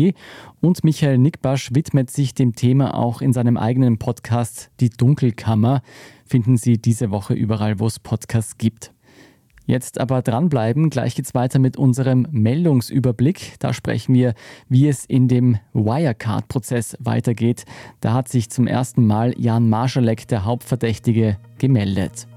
Und 0.61 0.83
Michael 0.83 1.17
Nickbasch 1.17 1.73
widmet 1.73 2.11
sich 2.11 2.35
dem 2.35 2.53
Thema 2.53 2.93
auch 2.93 3.21
in 3.21 3.33
seinem 3.33 3.57
eigenen 3.57 3.97
Podcast 3.97 4.69
Die 4.79 4.91
Dunkelkammer. 4.91 5.81
Finden 6.27 6.57
Sie 6.57 6.77
diese 6.77 7.09
Woche 7.09 7.33
überall, 7.33 7.79
wo 7.79 7.87
es 7.87 7.97
Podcasts 7.97 8.59
gibt. 8.59 8.93
Jetzt 9.65 9.99
aber 9.99 10.21
dranbleiben, 10.21 10.91
gleich 10.91 11.15
geht's 11.15 11.33
weiter 11.33 11.57
mit 11.57 11.75
unserem 11.75 12.27
Meldungsüberblick. 12.31 13.55
Da 13.59 13.73
sprechen 13.73 14.13
wir, 14.13 14.35
wie 14.69 14.87
es 14.87 15.05
in 15.05 15.27
dem 15.27 15.57
Wirecard-Prozess 15.73 16.97
weitergeht. 16.99 17.65
Da 17.99 18.13
hat 18.13 18.29
sich 18.29 18.51
zum 18.51 18.67
ersten 18.67 19.07
Mal 19.07 19.33
Jan 19.37 19.69
Marschalek, 19.69 20.27
der 20.27 20.45
Hauptverdächtige, 20.45 21.37
gemeldet. 21.57 22.27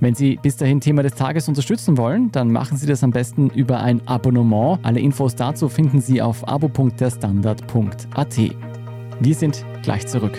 Wenn 0.00 0.14
Sie 0.14 0.38
bis 0.40 0.56
dahin 0.56 0.80
Thema 0.80 1.02
des 1.02 1.14
Tages 1.14 1.48
unterstützen 1.48 1.96
wollen, 1.96 2.32
dann 2.32 2.50
machen 2.50 2.76
Sie 2.76 2.86
das 2.86 3.02
am 3.04 3.10
besten 3.10 3.50
über 3.50 3.80
ein 3.80 4.06
Abonnement. 4.06 4.78
Alle 4.82 5.00
Infos 5.00 5.34
dazu 5.34 5.68
finden 5.68 6.00
Sie 6.00 6.22
auf 6.22 6.46
abo.derstandard.at. 6.48 8.38
Wir 9.20 9.34
sind 9.34 9.64
gleich 9.82 10.06
zurück. 10.06 10.38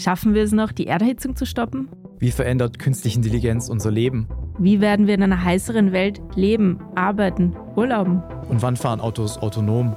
Schaffen 0.00 0.32
wir 0.32 0.42
es 0.42 0.52
noch, 0.52 0.72
die 0.72 0.86
Erderhitzung 0.86 1.36
zu 1.36 1.44
stoppen? 1.44 1.88
Wie 2.18 2.30
verändert 2.30 2.78
künstliche 2.78 3.16
Intelligenz 3.16 3.68
unser 3.68 3.90
Leben? 3.90 4.28
Wie 4.58 4.80
werden 4.80 5.06
wir 5.06 5.14
in 5.14 5.22
einer 5.22 5.44
heißeren 5.44 5.92
Welt 5.92 6.20
leben, 6.34 6.80
arbeiten, 6.94 7.54
urlauben? 7.76 8.22
Und 8.48 8.62
wann 8.62 8.76
fahren 8.76 9.00
Autos 9.00 9.38
autonom? 9.38 9.96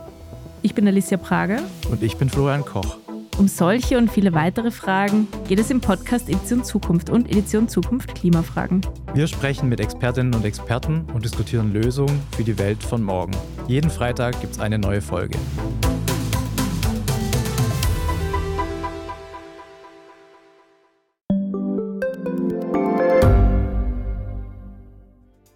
Ich 0.65 0.74
bin 0.74 0.88
Alicia 0.88 1.17
Prager. 1.17 1.60
Und 1.91 2.01
ich 2.01 2.15
bin 2.15 2.29
Florian 2.29 2.63
Koch. 2.63 2.98
Um 3.38 3.50
solche 3.50 3.98
und 3.98 4.10
viele 4.10 4.34
weitere 4.34 4.72
Fragen 4.72 5.27
geht 5.50 5.60
es 5.60 5.70
im 5.70 5.82
Podcast 5.82 6.29
Edition 6.29 6.63
Zukunft 6.63 7.10
und 7.10 7.29
Edition 7.29 7.67
Zukunft 7.67 8.15
Klimafragen. 8.15 8.79
Wir 9.13 9.27
sprechen 9.27 9.67
mit 9.67 9.82
Expertinnen 9.82 10.34
und 10.34 10.46
Experten 10.46 11.05
und 11.13 11.25
diskutieren 11.25 11.74
Lösungen 11.74 12.17
für 12.38 12.46
die 12.46 12.58
Welt 12.58 12.82
von 12.82 13.03
morgen. 13.03 13.34
Jeden 13.67 13.89
Freitag 13.89 14.39
gibt 14.39 14.53
es 14.53 14.60
eine 14.62 14.79
neue 14.79 15.01
Folge. 15.01 15.38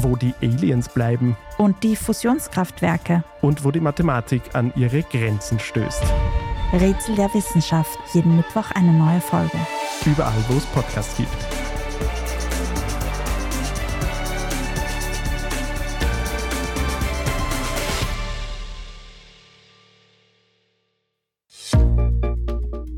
Wo 0.00 0.14
die 0.14 0.32
Aliens 0.40 0.88
bleiben. 0.88 1.36
Und 1.56 1.82
die 1.82 1.96
Fusionskraftwerke. 1.96 3.24
Und 3.42 3.64
wo 3.64 3.72
die 3.72 3.80
Mathematik 3.80 4.42
an 4.54 4.72
ihre 4.76 5.02
Grenzen 5.02 5.58
stößt. 5.58 6.04
Rätsel 6.72 7.16
der 7.16 7.34
Wissenschaft. 7.34 7.98
Jeden 8.12 8.36
Mittwoch 8.36 8.70
eine 8.76 8.92
neue 8.92 9.20
Folge. 9.20 9.58
Überall, 10.06 10.44
wo 10.48 10.56
es 10.56 10.66
Podcasts 10.66 11.16
gibt. 11.16 11.28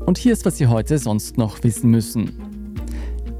Und 0.05 0.19
hier 0.19 0.33
ist, 0.33 0.45
was 0.45 0.57
Sie 0.57 0.67
heute 0.67 0.99
sonst 0.99 1.37
noch 1.37 1.63
wissen 1.63 1.89
müssen. 1.89 2.50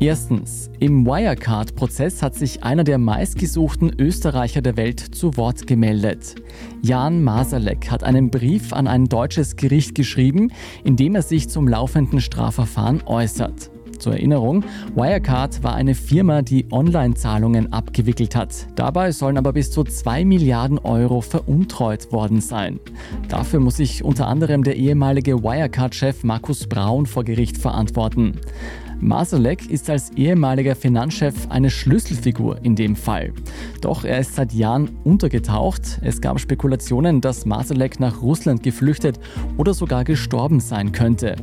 Erstens, 0.01 0.71
im 0.79 1.05
Wirecard-Prozess 1.05 2.23
hat 2.23 2.33
sich 2.33 2.63
einer 2.63 2.83
der 2.83 2.97
meistgesuchten 2.97 3.93
Österreicher 3.99 4.63
der 4.63 4.75
Welt 4.75 4.99
zu 4.99 5.37
Wort 5.37 5.67
gemeldet. 5.67 6.33
Jan 6.81 7.23
Masalek 7.23 7.91
hat 7.91 8.03
einen 8.03 8.31
Brief 8.31 8.73
an 8.73 8.87
ein 8.87 9.05
deutsches 9.05 9.57
Gericht 9.57 9.93
geschrieben, 9.93 10.51
in 10.83 10.95
dem 10.95 11.13
er 11.13 11.21
sich 11.21 11.49
zum 11.49 11.67
laufenden 11.67 12.19
Strafverfahren 12.19 13.03
äußert. 13.05 13.69
Zur 13.99 14.13
Erinnerung, 14.13 14.65
Wirecard 14.95 15.61
war 15.61 15.75
eine 15.75 15.93
Firma, 15.93 16.41
die 16.41 16.65
Online-Zahlungen 16.71 17.71
abgewickelt 17.71 18.35
hat. 18.35 18.65
Dabei 18.73 19.11
sollen 19.11 19.37
aber 19.37 19.53
bis 19.53 19.69
zu 19.69 19.83
2 19.83 20.25
Milliarden 20.25 20.79
Euro 20.79 21.21
veruntreut 21.21 22.11
worden 22.11 22.41
sein. 22.41 22.79
Dafür 23.29 23.59
muss 23.59 23.77
sich 23.77 24.03
unter 24.03 24.25
anderem 24.25 24.63
der 24.63 24.77
ehemalige 24.77 25.43
Wirecard-Chef 25.43 26.23
Markus 26.23 26.65
Braun 26.65 27.05
vor 27.05 27.23
Gericht 27.23 27.59
verantworten. 27.59 28.39
Masalek 29.01 29.67
ist 29.67 29.89
als 29.89 30.11
ehemaliger 30.11 30.75
Finanzchef 30.75 31.47
eine 31.49 31.71
Schlüsselfigur 31.71 32.59
in 32.63 32.75
dem 32.75 32.95
Fall. 32.95 33.33
Doch 33.81 34.05
er 34.05 34.19
ist 34.19 34.35
seit 34.35 34.53
Jahren 34.53 34.91
untergetaucht. 35.03 35.99
Es 36.03 36.21
gab 36.21 36.39
Spekulationen, 36.39 37.19
dass 37.19 37.47
Masalek 37.47 37.99
nach 37.99 38.21
Russland 38.21 38.61
geflüchtet 38.61 39.19
oder 39.57 39.73
sogar 39.73 40.03
gestorben 40.03 40.59
sein 40.59 40.91
könnte. 40.91 41.35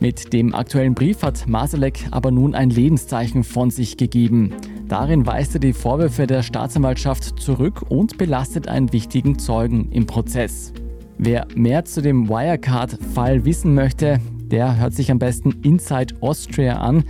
Mit 0.00 0.32
dem 0.32 0.52
aktuellen 0.52 0.94
Brief 0.94 1.22
hat 1.22 1.46
Masalek 1.46 2.08
aber 2.10 2.32
nun 2.32 2.56
ein 2.56 2.70
Lebenszeichen 2.70 3.44
von 3.44 3.70
sich 3.70 3.96
gegeben. 3.96 4.52
Darin 4.88 5.24
weist 5.26 5.54
er 5.54 5.60
die 5.60 5.72
Vorwürfe 5.72 6.26
der 6.26 6.42
Staatsanwaltschaft 6.42 7.38
zurück 7.38 7.82
und 7.88 8.18
belastet 8.18 8.66
einen 8.66 8.92
wichtigen 8.92 9.38
Zeugen 9.38 9.92
im 9.92 10.06
Prozess. 10.06 10.72
Wer 11.18 11.46
mehr 11.54 11.84
zu 11.84 12.02
dem 12.02 12.28
Wirecard-Fall 12.28 13.44
wissen 13.44 13.74
möchte, 13.74 14.18
der 14.50 14.76
hört 14.76 14.94
sich 14.94 15.10
am 15.10 15.18
besten 15.18 15.52
Inside 15.62 16.16
Austria 16.20 16.78
an. 16.78 17.04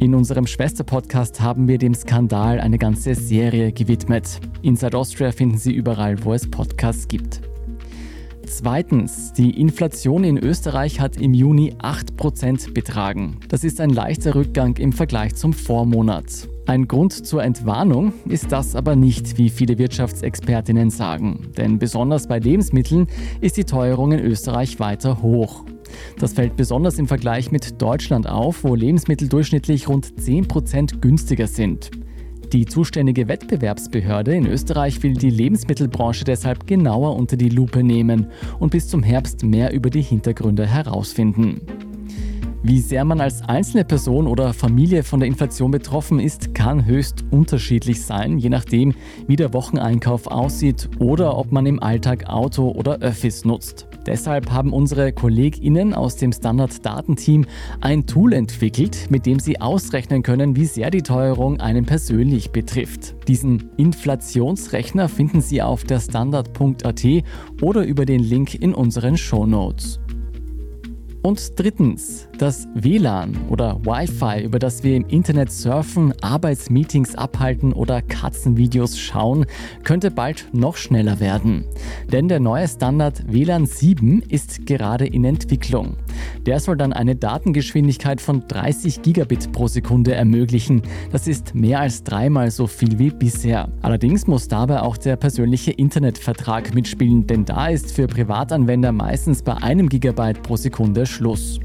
In 0.00 0.14
unserem 0.14 0.46
Schwesterpodcast 0.46 1.40
haben 1.40 1.68
wir 1.68 1.78
dem 1.78 1.94
Skandal 1.94 2.60
eine 2.60 2.78
ganze 2.78 3.14
Serie 3.14 3.72
gewidmet. 3.72 4.40
Inside 4.62 4.96
Austria 4.96 5.32
finden 5.32 5.58
Sie 5.58 5.72
überall, 5.72 6.24
wo 6.24 6.32
es 6.32 6.50
Podcasts 6.50 7.08
gibt. 7.08 7.40
Zweitens, 8.46 9.32
die 9.32 9.58
Inflation 9.58 10.22
in 10.22 10.38
Österreich 10.38 11.00
hat 11.00 11.16
im 11.16 11.34
Juni 11.34 11.72
8% 11.78 12.72
betragen. 12.72 13.38
Das 13.48 13.64
ist 13.64 13.80
ein 13.80 13.90
leichter 13.90 14.34
Rückgang 14.34 14.76
im 14.76 14.92
Vergleich 14.92 15.34
zum 15.34 15.52
Vormonat. 15.52 16.48
Ein 16.66 16.88
Grund 16.88 17.12
zur 17.12 17.42
Entwarnung 17.42 18.12
ist 18.26 18.52
das 18.52 18.74
aber 18.74 18.96
nicht, 18.96 19.38
wie 19.38 19.50
viele 19.50 19.78
Wirtschaftsexpertinnen 19.78 20.90
sagen. 20.90 21.52
Denn 21.56 21.78
besonders 21.78 22.26
bei 22.26 22.38
Lebensmitteln 22.38 23.06
ist 23.40 23.56
die 23.56 23.64
Teuerung 23.64 24.12
in 24.12 24.20
Österreich 24.20 24.78
weiter 24.80 25.20
hoch. 25.20 25.64
Das 26.18 26.32
fällt 26.32 26.56
besonders 26.56 26.98
im 26.98 27.06
Vergleich 27.06 27.50
mit 27.50 27.80
Deutschland 27.80 28.28
auf, 28.28 28.64
wo 28.64 28.74
Lebensmittel 28.74 29.28
durchschnittlich 29.28 29.88
rund 29.88 30.06
10% 30.06 31.00
günstiger 31.00 31.46
sind. 31.46 31.90
Die 32.52 32.66
zuständige 32.66 33.26
Wettbewerbsbehörde 33.26 34.34
in 34.34 34.46
Österreich 34.46 35.02
will 35.02 35.14
die 35.14 35.30
Lebensmittelbranche 35.30 36.24
deshalb 36.24 36.66
genauer 36.66 37.16
unter 37.16 37.36
die 37.36 37.48
Lupe 37.48 37.82
nehmen 37.82 38.28
und 38.60 38.70
bis 38.70 38.86
zum 38.86 39.02
Herbst 39.02 39.42
mehr 39.42 39.72
über 39.72 39.90
die 39.90 40.02
Hintergründe 40.02 40.66
herausfinden. 40.66 41.60
Wie 42.66 42.80
sehr 42.80 43.04
man 43.04 43.20
als 43.20 43.42
einzelne 43.42 43.84
Person 43.84 44.26
oder 44.26 44.54
Familie 44.54 45.02
von 45.02 45.20
der 45.20 45.28
Inflation 45.28 45.70
betroffen 45.70 46.18
ist, 46.18 46.54
kann 46.54 46.86
höchst 46.86 47.22
unterschiedlich 47.30 48.02
sein, 48.02 48.38
je 48.38 48.48
nachdem, 48.48 48.94
wie 49.26 49.36
der 49.36 49.52
Wocheneinkauf 49.52 50.28
aussieht 50.28 50.88
oder 50.98 51.36
ob 51.36 51.52
man 51.52 51.66
im 51.66 51.82
Alltag 51.82 52.26
Auto 52.26 52.70
oder 52.70 53.00
Öffis 53.00 53.44
nutzt. 53.44 53.86
Deshalb 54.06 54.50
haben 54.50 54.72
unsere 54.72 55.12
KollegInnen 55.12 55.92
aus 55.92 56.16
dem 56.16 56.32
Standard-Datenteam 56.32 57.44
ein 57.82 58.06
Tool 58.06 58.32
entwickelt, 58.32 59.10
mit 59.10 59.26
dem 59.26 59.40
sie 59.40 59.60
ausrechnen 59.60 60.22
können, 60.22 60.56
wie 60.56 60.64
sehr 60.64 60.90
die 60.90 61.02
Teuerung 61.02 61.60
einen 61.60 61.84
persönlich 61.84 62.50
betrifft. 62.50 63.14
Diesen 63.28 63.68
Inflationsrechner 63.76 65.10
finden 65.10 65.42
Sie 65.42 65.60
auf 65.60 65.84
der 65.84 66.00
Standard.at 66.00 67.04
oder 67.60 67.84
über 67.84 68.06
den 68.06 68.22
Link 68.22 68.54
in 68.54 68.72
unseren 68.72 69.18
Shownotes. 69.18 70.00
Und 71.26 71.58
drittens, 71.58 72.28
das 72.36 72.68
WLAN 72.74 73.34
oder 73.48 73.80
Wi-Fi, 73.82 74.44
über 74.44 74.58
das 74.58 74.82
wir 74.82 74.94
im 74.94 75.06
Internet 75.08 75.50
surfen, 75.50 76.12
Arbeitsmeetings 76.20 77.14
abhalten 77.14 77.72
oder 77.72 78.02
Katzenvideos 78.02 78.98
schauen, 78.98 79.46
könnte 79.84 80.10
bald 80.10 80.48
noch 80.52 80.76
schneller 80.76 81.20
werden. 81.20 81.64
Denn 82.12 82.28
der 82.28 82.40
neue 82.40 82.68
Standard 82.68 83.32
WLAN 83.32 83.64
7 83.64 84.20
ist 84.28 84.66
gerade 84.66 85.06
in 85.06 85.24
Entwicklung. 85.24 85.96
Der 86.44 86.60
soll 86.60 86.76
dann 86.76 86.92
eine 86.92 87.16
Datengeschwindigkeit 87.16 88.20
von 88.20 88.46
30 88.46 89.00
Gigabit 89.00 89.50
pro 89.50 89.66
Sekunde 89.66 90.12
ermöglichen. 90.12 90.82
Das 91.10 91.26
ist 91.26 91.54
mehr 91.54 91.80
als 91.80 92.04
dreimal 92.04 92.50
so 92.50 92.66
viel 92.66 92.98
wie 92.98 93.08
bisher. 93.08 93.70
Allerdings 93.80 94.26
muss 94.26 94.46
dabei 94.46 94.82
auch 94.82 94.98
der 94.98 95.16
persönliche 95.16 95.70
Internetvertrag 95.70 96.74
mitspielen, 96.74 97.26
denn 97.26 97.46
da 97.46 97.68
ist 97.68 97.92
für 97.92 98.08
Privatanwender 98.08 98.92
meistens 98.92 99.42
bei 99.42 99.54
einem 99.54 99.88
Gigabyte 99.88 100.42
pro 100.42 100.58
Sekunde 100.58 101.06
Schluss. 101.14 101.60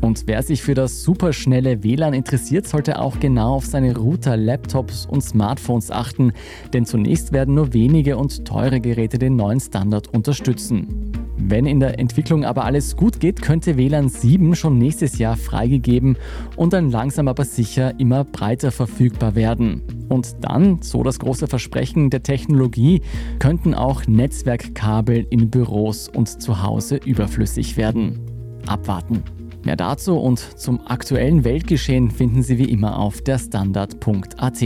Und 0.00 0.24
wer 0.26 0.42
sich 0.42 0.62
für 0.62 0.74
das 0.74 1.02
superschnelle 1.02 1.82
WLAN 1.82 2.14
interessiert, 2.14 2.66
sollte 2.66 3.00
auch 3.00 3.18
genau 3.18 3.54
auf 3.54 3.66
seine 3.66 3.96
Router, 3.96 4.36
Laptops 4.36 5.06
und 5.06 5.22
Smartphones 5.22 5.90
achten, 5.90 6.32
denn 6.72 6.84
zunächst 6.84 7.32
werden 7.32 7.54
nur 7.54 7.72
wenige 7.72 8.16
und 8.16 8.44
teure 8.44 8.80
Geräte 8.80 9.18
den 9.18 9.36
neuen 9.36 9.60
Standard 9.60 10.12
unterstützen. 10.12 11.12
Wenn 11.36 11.66
in 11.66 11.80
der 11.80 11.98
Entwicklung 11.98 12.44
aber 12.44 12.64
alles 12.64 12.96
gut 12.96 13.18
geht, 13.18 13.42
könnte 13.42 13.76
WLAN 13.76 14.08
7 14.08 14.54
schon 14.54 14.78
nächstes 14.78 15.18
Jahr 15.18 15.36
freigegeben 15.36 16.16
und 16.56 16.72
dann 16.72 16.90
langsam 16.90 17.26
aber 17.26 17.44
sicher 17.44 17.98
immer 17.98 18.24
breiter 18.24 18.70
verfügbar 18.70 19.34
werden. 19.34 19.82
Und 20.08 20.36
dann, 20.42 20.80
so 20.80 21.02
das 21.02 21.18
große 21.18 21.48
Versprechen 21.48 22.10
der 22.10 22.22
Technologie, 22.22 23.02
könnten 23.40 23.74
auch 23.74 24.06
Netzwerkkabel 24.06 25.26
in 25.30 25.50
Büros 25.50 26.08
und 26.08 26.28
zu 26.28 26.62
Hause 26.62 27.00
überflüssig 27.04 27.76
werden. 27.76 28.33
Abwarten. 28.68 29.22
Mehr 29.64 29.76
dazu 29.76 30.18
und 30.18 30.38
zum 30.38 30.80
aktuellen 30.86 31.44
Weltgeschehen 31.44 32.10
finden 32.10 32.42
Sie 32.42 32.58
wie 32.58 32.70
immer 32.70 32.98
auf 32.98 33.22
der 33.22 33.38
Standard.at. 33.38 34.64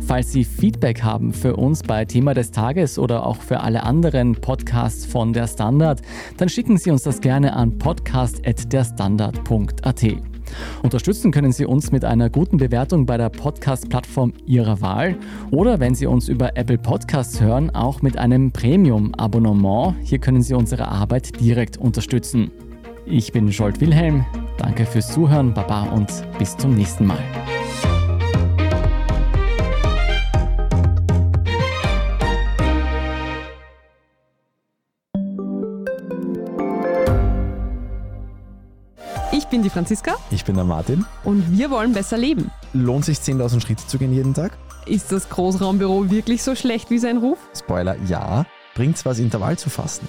Falls 0.00 0.32
Sie 0.32 0.44
Feedback 0.44 1.02
haben 1.02 1.32
für 1.32 1.56
uns 1.56 1.82
bei 1.82 2.04
Thema 2.04 2.34
des 2.34 2.50
Tages 2.50 2.98
oder 2.98 3.26
auch 3.26 3.36
für 3.36 3.60
alle 3.60 3.84
anderen 3.84 4.34
Podcasts 4.34 5.06
von 5.06 5.32
der 5.32 5.46
Standard, 5.46 6.02
dann 6.36 6.48
schicken 6.48 6.76
Sie 6.76 6.90
uns 6.90 7.04
das 7.04 7.20
gerne 7.20 7.54
an 7.54 7.78
podcast.derstandard.at. 7.78 10.04
Unterstützen 10.82 11.32
können 11.32 11.52
Sie 11.52 11.64
uns 11.64 11.90
mit 11.90 12.04
einer 12.04 12.28
guten 12.28 12.58
Bewertung 12.58 13.06
bei 13.06 13.16
der 13.16 13.30
Podcast-Plattform 13.30 14.34
Ihrer 14.46 14.80
Wahl 14.80 15.16
oder 15.50 15.80
wenn 15.80 15.94
Sie 15.94 16.06
uns 16.06 16.28
über 16.28 16.56
Apple 16.56 16.78
Podcasts 16.78 17.40
hören, 17.40 17.70
auch 17.70 18.02
mit 18.02 18.18
einem 18.18 18.52
Premium-Abonnement. 18.52 19.96
Hier 20.02 20.18
können 20.18 20.42
Sie 20.42 20.54
unsere 20.54 20.88
Arbeit 20.88 21.40
direkt 21.40 21.78
unterstützen. 21.78 22.50
Ich 23.06 23.32
bin 23.32 23.52
Scholt 23.52 23.80
Wilhelm. 23.80 24.24
Danke 24.56 24.86
fürs 24.86 25.12
Zuhören, 25.12 25.52
Baba 25.52 25.82
und 25.90 26.10
bis 26.38 26.56
zum 26.56 26.74
nächsten 26.74 27.06
Mal. 27.06 27.18
Ich 39.32 39.46
bin 39.48 39.62
die 39.62 39.70
Franziska. 39.70 40.16
Ich 40.30 40.44
bin 40.44 40.54
der 40.54 40.64
Martin. 40.64 41.04
Und 41.24 41.58
wir 41.58 41.70
wollen 41.70 41.92
besser 41.92 42.16
leben. 42.16 42.50
Lohnt 42.72 43.04
sich 43.04 43.18
10.000 43.18 43.60
Schritte 43.60 43.86
zu 43.86 43.98
gehen 43.98 44.14
jeden 44.14 44.32
Tag? 44.32 44.56
Ist 44.86 45.12
das 45.12 45.28
Großraumbüro 45.28 46.10
wirklich 46.10 46.42
so 46.42 46.54
schlecht 46.54 46.90
wie 46.90 46.98
sein 46.98 47.18
Ruf? 47.18 47.38
Spoiler, 47.54 47.96
ja. 48.06 48.46
Bringt's 48.74 49.04
was, 49.04 49.18
Intervall 49.18 49.58
zu 49.58 49.70
fassen? 49.70 50.08